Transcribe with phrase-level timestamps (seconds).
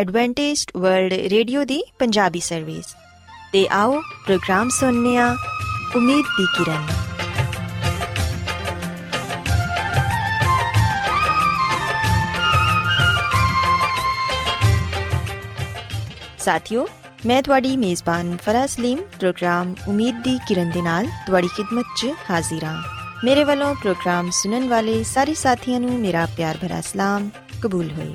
[0.00, 2.84] Adventist world Radio ਦੀ Punjabi service
[3.52, 5.36] ਤੇ ਆਓ ਪ੍ਰੋਗਰਾਮ ਸੁਣਨੇ ਆ
[5.96, 6.86] ਉਮੀਦ ਦੀ ਕਿਰਨ।
[16.38, 16.88] ਸਾਥਿਓ,
[17.26, 22.64] ਮੈਂ ਤੁਹਾਡੀ ਮੇਜ਼ਬਾਨ ਫਰਾ ਸਲੀਮ, ਪ੍ਰੋਗਰਾਮ ਉਮੀਦ ਦੀ ਕਿਰਨ ਦੇ ਨਾਲ ਤੁਹਾਡੀ ਖidmat 'ਚ ਹਾਜ਼ਰ
[22.64, 22.82] ਹਾਂ।
[23.24, 27.30] ਮੇਰੇ ਵੱਲੋਂ ਪ੍ਰੋਗਰਾਮ ਸੁਣਨ ਵਾਲੇ ਸਾਰੇ ਸਾਥੀਆਂ ਨੂੰ ਮੇਰਾ ਪਿਆਰ ਭਰਾ ਸਲਾਮ,
[27.62, 28.14] ਕਬੂਲ ਹੋਏ।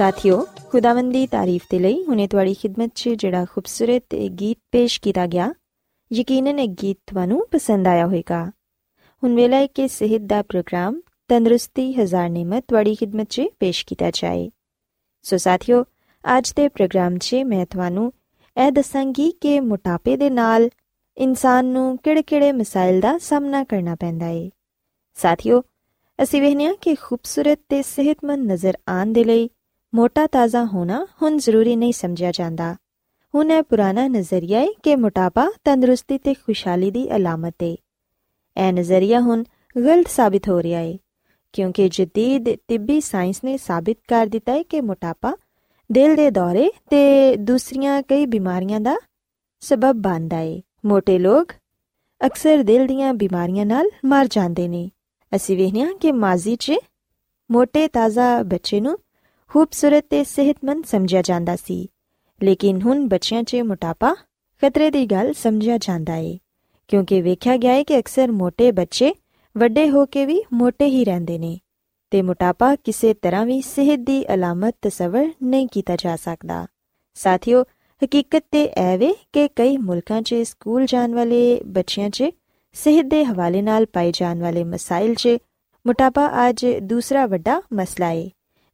[0.00, 5.00] ਸਾਥਿਓ, ਖੁਦਾਵੰਦ ਦੀ ਤਾਰੀਫ ਦੇ ਲਈ ਹੁਣੇ ਤੁਹਾਡੀ ਖidmat 'ਚ ਜਿਹੜਾ ਖੂਬਸੂਰਤ ਇਹ ਗੀਤ ਪੇਸ਼
[5.00, 5.54] ਕੀਤਾ ਗਿਆ,
[6.12, 8.52] ਯਕੀਨਨ ਇਹ ਗੀਤ ਤੁਹਾਨੂੰ ਪਸੰਦ ਆਇਆ ਹੋਵੇਗਾ।
[9.24, 14.10] ਹੁਣ ਵੇਲਾ ਹੈ ਕਿ ਸਿਹਤ ਦਾ ਪ੍ਰੋਗਰਾਮ, ਤੰਦਰੁਸਤੀ ਹਜ਼ਾਰ ਨਿਮਤ ਤੁਹਾਡੀ ਖidmat 'ਚ ਪੇਸ਼ ਕੀਤਾ
[14.10, 14.50] ਜਾਏ।
[15.22, 15.84] ਸੋ ਸਾਥਿਓ,
[16.38, 18.12] ਅੱਜ ਦੇ ਪ੍ਰੋਗਰਾਮ 'ਚ ਮੈਂ ਤੁਹਾਨੂੰ
[18.66, 20.70] ਇਹ ਦੱਸਾਂਗੀ ਕਿ ਮੋਟਾਪੇ ਦੇ ਨਾਲ
[21.18, 24.50] ਇਨਸਾਨ ਨੂੰ ਕਿਹੜੇ-ਕਿਹੜੇ ਮਸਾਇਲ ਦਾ ਸਾਹਮਣਾ ਕਰਨਾ ਪੈਂਦਾ ਹੈ
[25.14, 25.62] ਸਾਥਿਓ,
[26.22, 29.50] ਅਸੀਂ ਵੇਖਦੇ ਹਾਂ ਕਿ ਖੂਬਸੂਰਤ ਤੇ ਸਿਹਤਮੰਦ ਨਜ਼ਰ ਆਉਣ ਦੇ ਲਈ
[29.94, 32.76] ਮੋਟਾ ਤਾਜ਼ਾ ਹੋਣਾ ਹੁਣ ਜ਼ਰੂਰੀ ਨਹੀਂ ਸਮਝਿਆ ਜਾਂਦਾ।
[33.34, 37.76] ਹੁਣ ਇਹ ਪੁਰਾਣਾ ਨਜ਼ਰੀਆ ਹੈ ਕਿ ਮੋਟਾਪਾ ਤੰਦਰੁਸਤੀ ਤੇ ਖੁਸ਼ਹਾਲੀ ਦੀ ਅਲਾਮਤ ਹੈ
[38.66, 39.44] ਇਹ ਨਜ਼ਰੀਆ ਹੁਣ
[39.86, 40.96] ਗਲਤ ਸਾਬਿਤ ਹੋ ਰਿਹਾ ਹੈ
[41.52, 45.36] ਕਿਉਂਕਿ ਜਦੀਦ ਤਿੱਬੀ ਸਾਇੰਸ ਨੇ ਸਾਬਿਤ ਕਰ ਦਿੱਤਾ ਹੈ ਕਿ ਮੋਟਾਪਾ
[45.92, 48.96] ਦਿਲ ਦੇ ਦੌਰੇ ਤੇ ਦੂਸਰੀਆਂ ਕਈ ਬਿਮਾਰੀਆਂ ਦਾ
[49.60, 51.52] ਸਬਬ ਬਣਦਾ ਹੈ ਮੋਟੇ ਲੋਕ
[52.26, 54.90] ਅਕਸਰ ਦਿਲ ਦੀਆਂ ਬਿਮਾਰੀਆਂ ਨਾਲ ਮਰ ਜਾਂਦੇ ਨੇ।
[55.36, 56.72] ਅਸੀਂ ਵੇਖਦੇ ਹਾਂ ਕਿ ਮਾਜ਼ੀ 'ਚ
[57.50, 58.98] ਮੋٹے ਤਾਜ਼ਾ ਬੱਚੇ ਨੂੰ
[59.50, 61.88] ਖੂਬਸੂਰਤ ਤੇ ਸਿਹਤਮੰਦ ਸਮਝਿਆ ਜਾਂਦਾ ਸੀ।
[62.42, 64.14] ਲੇਕਿਨ ਹੁਣ ਬੱਚਿਆਂ 'ਚ ਮੋਟਾਪਾ
[64.62, 66.38] ਖਤਰੇ ਦੀ ਗੱਲ ਸਮਝਿਆ ਜਾਂਦਾ ਏ,
[66.88, 69.12] ਕਿਉਂਕਿ ਵੇਖਿਆ ਗਿਆ ਹੈ ਕਿ ਅਕਸਰ ਮੋٹے ਬੱਚੇ
[69.56, 71.58] ਵੱਡੇ ਹੋ ਕੇ ਵੀ ਮੋٹے ਹੀ ਰਹਿੰਦੇ ਨੇ
[72.10, 76.66] ਤੇ ਮੋਟਾਪਾ ਕਿਸੇ ਤਰ੍ਹਾਂ ਵੀ ਸਿਹਤ ਦੀ ਅਲਾਮਤ ਤਸਵਰ ਨਹੀਂ ਕੀਤਾ ਜਾ ਸਕਦਾ।
[77.14, 77.62] ਸਾਥੀਓ,
[78.04, 82.24] ਹਕੀਕਤ ਤੇ ਐਵੇਂ ਕਿ ਕਈ ਮੁਲਕਾਂ 'ਚ ਸਕੂਲ ਜਾਣ ਵਾਲੇ ਬੱਚਿਆਂ 'ਚ
[82.72, 85.28] ਸਿਹਤ ਦੇ ਹਵਾਲੇ ਨਾਲ ਪਾਏ ਜਾਣ ਵਾਲੇ ਮਸਾਇਲ 'ਚ
[85.86, 88.30] ਮੋਟਾਪਾ ਅੱਜ ਦੂਸਰਾ ਵੱਡਾ ਮਸਲਾ ਏ।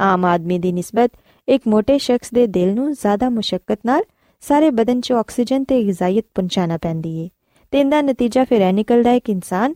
[0.00, 1.10] ਆਮ ਆਦਮੀ ਦੀ ਨਿਸਬਤ
[1.48, 4.02] ਇੱਕ ਮੋٹے ਸ਼ਖਸ ਦੇ ਦਿਲ ਨੂੰ ਜ਼ਿਆਦਾ ਮੁਸ਼ਕਲ ਨਾਲ
[4.40, 7.28] ਸਾਰੇ ਬਦਨ 'ਚ ਆਕਸੀਜਨ ਤੇ ਗਿਜ਼ਾਇਤ ਪਹੁੰਚਾਣਾ ਪੈਂਦੀ ਏ
[7.70, 9.74] ਤੇ ਇਹਦਾ ਨਤੀਜਾ ਫਿਰ ਇਹ ਨਿਕਲਦਾ ਹੈ ਕਿ ਇਨਸਾਨ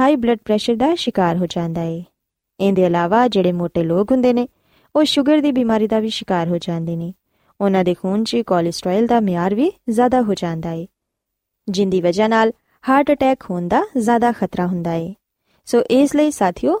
[0.00, 2.04] ਹਾਈ ਬਲੱਡ ਪ੍ਰੈਸ਼ਰ ਦਾ ਸ਼ਿਕਾਰ ਹੋ ਜਾਂਦਾ ਏ।
[2.60, 4.48] ਇਹਦੇ ਇਲਾਵਾ ਜਿਹੜੇ ਮੋٹے ਲੋਕ ਹੁੰਦੇ ਨੇ,
[4.96, 7.12] ਉਹ ਸ਼ੂਗਰ ਦੀ ਬਿਮਾਰੀ ਦਾ ਵੀ ਸ਼ਿਕਾਰ ਹੋ ਜਾਂਦੇ ਨੇ।
[7.60, 10.86] ਉਹਨਾਂ ਦੇ ਖੂਨ 'ਚ ਕੋਲੇਸਟ੍ਰੋਲ ਦਾ ਮਿਆਰ ਵੀ ਜ਼ਿਆਦਾ ਹੋ ਜਾਂਦਾ ਏ,
[11.68, 12.52] ਜਿੰਦੀ ਵਜ੍ਹਾ ਨਾਲ
[12.88, 15.14] ਹਾਰਟ ਅਟੈਕ ਹੋਣ ਦਾ ਜ਼ਿਆਦਾ ਖਤਰਾ ਹੁੰਦਾ ਏ।
[15.64, 16.80] ਸੋ ਇਸ ਲਈ ਸਾਥੀਓ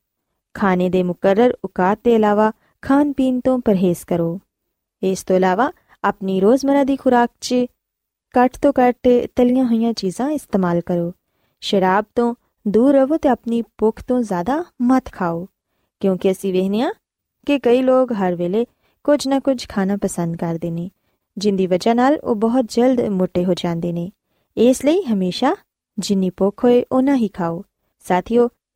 [0.53, 4.39] ਖਾਣੇ ਦੇ ਮੁਕਰਰ ਔਕਾਤ ਦੇ ਇਲਾਵਾ ਖਾਣ ਪੀਣ ਤੋਂ ਪਰਹੇਜ਼ ਕਰੋ।
[5.03, 5.71] ਇਸ ਤੋਂ ਇਲਾਵਾ
[6.03, 7.55] ਆਪਣੀ ਰੋਜ਼ਮਰਾ ਦੀ ਖੁਰਾਕ 'ਚ
[8.33, 11.13] ਘੱਟ ਤੋਂ ਘੱਟ ਤਲੀਆਂ ਹੋਈਆਂ ਚੀਜ਼ਾਂ ਇਸਤੇਮਾਲ ਕਰੋ।
[11.61, 12.35] ਸ਼ਰਾਬ ਤੋਂ
[12.67, 15.47] ਦੂਰ ਰਹੋ ਤੇ ਆਪਣੀ ਭੁੱਖ ਤੋਂ ਜ਼ਿਆਦਾ ਮਤ ਖਾਓ।
[15.99, 16.93] ਕਿਉਂਕਿ ਅਸੀਂ ਵੇਖਦੇ ਹਾਂ
[17.45, 18.65] ਕਿ ਕਈ ਲੋਕ ਹਰ ਵੇਲੇ
[19.03, 20.89] ਕੁਝ ਨਾ ਕੁਝ ਖਾਣਾ ਪਸੰਦ ਕਰਦੇ ਨੇ,
[21.37, 24.11] ਜਿੰਦੀ ਵਜ੍ਹਾ ਨਾਲ ਉਹ ਬਹੁਤ ਜਲਦ ਮੋਟੇ ਹੋ ਜਾਂਦੇ ਨੇ।
[24.57, 25.55] ਇਸ ਲਈ ਹਮੇਸ਼ਾ
[25.99, 27.63] ਜਿੰਨੀ ਭੁੱਖ ਹੋਏ ਉਹਨਾਂ ਹੀ ਖਾਓ।
[27.99, 28.49] ਸਾਥੀਓ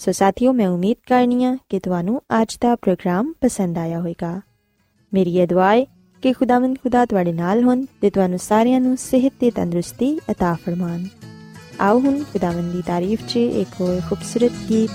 [0.00, 4.40] ਸੋ ਸਾਥੀਓ ਮੈਂ ਉਮੀਦ ਕਰਨੀ ਆ ਕਿ ਤੁਹਾਨੂੰ ਅੱਜ ਦਾ ਪ੍ਰੋਗਰਾਮ ਪਸੰਦ ਆਇਆ ਹੋਵੇਗਾ
[5.14, 5.84] ਮੇਰੀ ਇਹ ਦੁਆ ਹੈ
[6.22, 11.06] ਕਿ ਖੁਦਾਵੰਦ ਖੁਦਾ ਤੁਹਾਡੇ ਨਾਲ ਹੋਣ ਤੇ ਤੁਹਾਨੂੰ ਸਾਰਿਆਂ ਨੂੰ ਸਿਹਤ ਤੇ ਤੰਦਰੁਸਤੀ عطا ਫਰਮਾਨ
[11.80, 14.90] ਆਓ ਹੁਣ ਖੁਦਾਵੰਦ ਦੀ ਤਾਰੀਫ 'ਚ ਇੱਕ ਹੋਰ ਖੂਬਸੂਰਤ ਗੀਤ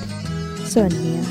[0.70, 1.22] ਸੁਣੀਏ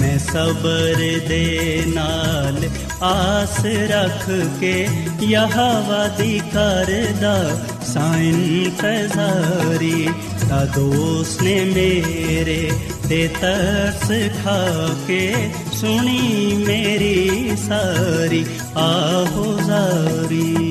[0.00, 0.94] ਮੈਂ ਸਬਰ
[1.28, 2.56] ਦੇ ਨਾਲ
[3.02, 4.88] ਆਸ ਰੱਖ ਕੇ
[5.22, 7.36] ਯਹਵਾ ਦੀ ਕਰਦਾ
[7.82, 10.08] ਸਾਇਨ ਤਜ਼ਾਰੀ
[10.51, 12.71] ਤਾ ਦੋਸਤ ਨੇ ਮੇਰੇ
[13.09, 14.11] ਤੇ ਤਰਸ
[14.43, 14.57] ਖਾ
[15.07, 15.31] ਕੇ
[15.73, 18.43] ਸੁਣੀ ਮੇਰੀ ਸਾਰੀ
[18.77, 20.70] ਆਹੋ ਜ਼ਾਰੀ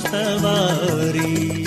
[0.08, 1.67] सवारी।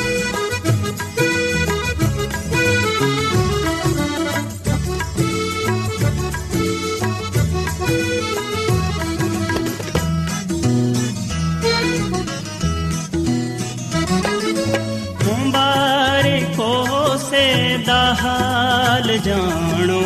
[19.25, 20.01] ਜਾਣੋ,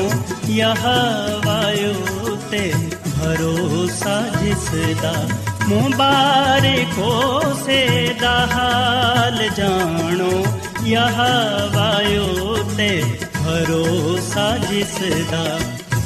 [0.50, 0.86] ਯਹ
[1.46, 2.72] ਵਾਯੂ ਤੇ
[3.06, 4.70] ਭਰੋਸਾ ਜਿਸ
[5.02, 5.14] ਦਾ
[5.68, 7.12] ਮੁਬਾਰਕੋ
[7.66, 7.80] ਸੇ
[8.22, 10.44] ਦਾ ਹਾਲ ਜਾਣੋ,
[10.86, 11.20] ਯਹ
[11.76, 12.90] ਵਾਯੂ ਤੇ
[13.38, 14.98] ਭਰੋਸਾ ਜਿਸ
[15.32, 15.60] ਦਾ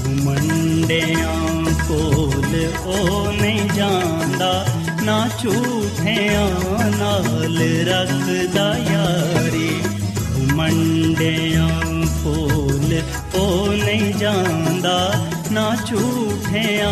[0.05, 1.37] ਘੁਮੰਡਿਆਂ
[1.87, 4.65] ਕੋਲ ਉਹ ਨਹੀਂ ਜਾਂਦਾ,
[5.03, 6.49] ਨਾ ਝੂਠਿਆਂ
[6.97, 9.69] ਨਾਲ ਰੱਖਦਾ ਯਾਰੀ,
[10.29, 11.69] ਘੁਮੰਡਿਆਂ
[12.23, 12.68] ਕੋਲ
[13.36, 16.91] ਉਹ ਨਹੀਂ ਜਾਂਦਾ, ਨਾ ਝੂਠਿਆਂ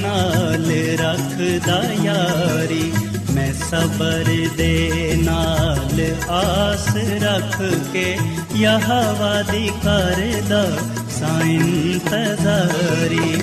[0.00, 2.92] ਨਾਲ ਰੱਖਦਾ ਯਾਰੀ।
[3.34, 4.24] ਮੈਂ ਸਬਰ
[4.56, 6.00] ਦੇ ਨਾਲ
[6.30, 6.88] ਆਸ
[7.22, 7.62] ਰੱਖ
[7.92, 8.16] ਕੇ
[8.56, 10.64] ਯਹਵਾ ਦੀ ਕਰਦਾ
[11.10, 13.42] ਸਾਇਨ ਤਜ਼ਾਰੀ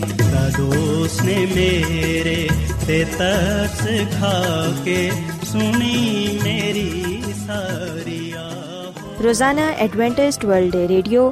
[0.57, 2.49] ਦੋਸ ਨੇ ਮੇਰੇ
[2.87, 3.79] ਤੇ ਤਰਸ
[4.19, 5.11] ਖਾ ਕੇ
[5.51, 11.31] ਸੁਣੀ ਮੇਰੀ ਸਾਰੀ ਆਹੋ ਰੋਜ਼ਾਨਾ ਐਡਵੈਂਟਿਸਟ ਵਰਲਡ ਰੇਡੀਓ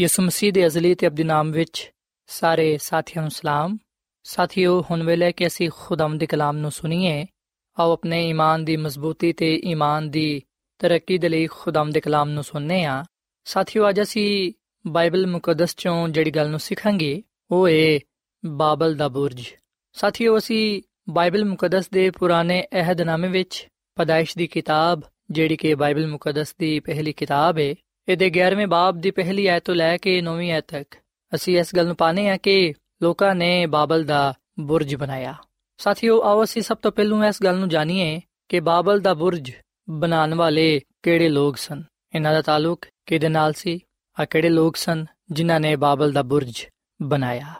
[0.00, 1.92] ਯਿਸੂ ਮਸੀਹ ਦੇ ਅਜ਼ਲੀ ਤੇ ਅਬਦੀ ਨਾਮ ਵਿੱਚ
[2.26, 3.78] ਸਾਰੇ ਸਾਥੀਆਂ ਨੂੰ ਸਲਾਮ।
[4.22, 7.26] ਸਾਥੀਓ, ਹੁਣ ਵੇਲੇ ਕਿ ਅਸੀਂ ਖੁਦਾਮ ਦੇ ਕਲਾਮ ਨੂੰ ਸੁਣੀਏ,
[7.80, 10.42] ਆਓ ਆਪਣੇ ਈਮਾਨ ਦੀ ਮਜ਼ਬੂਤੀ ਤੇ ਈਮਾਨ ਦੀ
[10.78, 13.04] ਤਰੱਕੀ ਦੇ ਲਈ ਖੁਦਾਮ ਦੇ ਕਲਾਮ ਨੂੰ ਸੁਣਨੇ ਆ।
[13.44, 14.52] ਸਾਥੀਓ, ਅੱਜ ਅਸੀਂ
[14.86, 18.00] ਬਾਈਬਲ ਮੁਕੱਦਸ ਚੋਂ ਜਿਹੜੀ ਗੱਲ ਨੂੰ ਸਿੱਖਾਂਗੇ, ਉਹ ਹੈ
[18.46, 19.42] ਬਾਬਲ ਦਾ ਬੁਰਜ।
[19.92, 26.54] ਸਾਥੀਓ, ਅਸੀਂ ਬਾਈਬਲ ਮੁਕੱਦਸ ਦੇ ਪੁਰਾਣੇ ਅਹਿਦਨਾਮੇ ਵਿੱਚ ਪਦਾਇਸ਼ ਦੀ ਕਿਤਾਬ, ਜਿਹੜੀ ਕਿ ਬਾਈਬਲ ਮੁਕੱਦਸ
[26.58, 27.74] ਦੀ ਪਹਿਲੀ ਕਿਤਾਬ ਹੈ
[28.10, 30.94] ਇਹਦੇ 11ਵੇਂ ਬਾਬ ਦੀ ਪਹਿਲੀ ਆਇਤ ਤੋਂ ਲੈ ਕੇ 9ਵੀਂ ਆਇਤ ਤੱਕ।
[31.34, 35.34] ਅਸੀਂ ਇਸ ਗੱਲ ਨੂੰ ਪਾਣੇ ਆ ਕਿ ਲੋਕਾਂ ਨੇ ਬਾਬਲ ਦਾ ਬੁਰਜ ਬਣਾਇਆ।
[35.78, 39.52] ਸਾਥੀਓ, ਆਓ ਅਸੀਂ ਸਭ ਤੋਂ ਪਹਿਲਾਂ ਇਸ ਗੱਲ ਨੂੰ ਜਾਣੀਏ ਕਿ ਬਾਬਲ ਦਾ ਬੁਰਜ
[39.90, 41.82] ਬਣਾਉਣ ਵਾਲੇ ਕਿਹੜੇ ਲੋਕ ਸਨ?
[42.14, 43.80] ਇਹਨਾਂ ਦਾ ਤਾਲੁਕ ਕਿਹਦੇ ਨਾਲ ਸੀ?
[44.20, 46.66] ਆ ਕਿਹੜੇ ਲੋਕ ਸਨ ਜਿਨ੍ਹਾਂ ਨੇ ਬਾਬਲ ਦਾ ਬੁਰਜ
[47.02, 47.54] ਬਣਾਇਆ?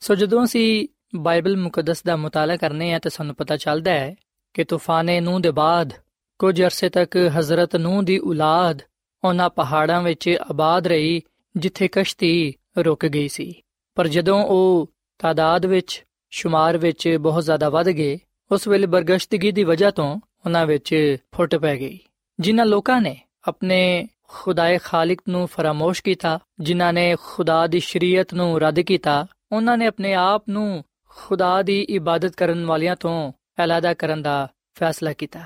[0.00, 4.14] ਸੋ ਜਦੋਂ ਅਸੀਂ ਬਾਈਬਲ ਮੁਕੱਦਸ ਦਾ ਮਤਾਲਾ ਕਰਨੇ ਆ ਤਾਂ ਸਾਨੂੰ ਪਤਾ ਚੱਲਦਾ ਹੈ
[4.54, 5.92] ਕਿ ਤੂਫਾਨੇ ਨੂੰ ਦੇ ਬਾਅਦ
[6.38, 8.82] ਕੁਝ ਅਰਸੇ ਤੱਕ ਹਜ਼ਰਤ ਨੂਹ ਦੀ ਔਲਾਦ
[9.24, 11.22] ਉਹਨਾਂ ਪਹਾੜਾਂ ਵਿੱਚ ਆਬਾਦ ਰਹੀ
[11.56, 13.62] ਜਿੱਥੇ ਕਸ਼ਤੀ ਰੁਕ ਗਈ ਸੀ।
[13.94, 18.18] ਪਰ ਜਦੋਂ ਉਹ ਤਾਦਾਦ ਵਿੱਚ, ਸ਼ੁਮਾਰ ਵਿੱਚ ਬਹੁਤ ਜ਼ਿਆਦਾ ਵੱਧ ਗਏ,
[18.52, 21.98] ਉਸ ਵੇਲੇ ਬਰਗਸ਼ਤਗੀ ਦੀ ਵਜ੍ਹਾ ਤੋਂ ਉਹਨਾਂ ਵਿੱਚ ਫੁੱਟ ਪੈ ਗਈ।
[22.40, 23.16] ਜਿਨ੍ਹਾਂ ਲੋਕਾਂ ਨੇ
[23.48, 29.78] ਆਪਣੇ ਖੁਦਾਏ ਖਾਲਿਕ ਨੂੰ ਫਰਾਮੋਸ਼ ਕੀਤਾ, ਜਿਨ੍ਹਾਂ ਨੇ ਖੁਦਾ ਦੀ ਸ਼ਰੀਅਤ ਨੂੰ ਰੱਦ ਕੀਤਾ, ਉਹਨਾਂ
[29.78, 33.32] ਨੇ ਆਪਣੇ ਆਪ ਨੂੰ ਖੁਦਾ ਦੀ ਇਬਾਦਤ ਕਰਨ ਵਾਲਿਆਂ ਤੋਂ
[33.64, 35.40] ਅਲੱਗਾ ਕਰਨ ਦਾ ਫੈਸਲਾ ਕੀਤਾ।